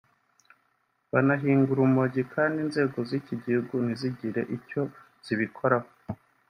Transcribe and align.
banahinga 1.11 1.69
urumogi 1.73 2.21
kandi 2.33 2.57
inzego 2.65 2.97
z’iki 3.09 3.35
gihugu 3.43 3.73
ntizigire 3.85 4.41
n’icyo 4.49 4.81
zibikoraho 5.25 5.89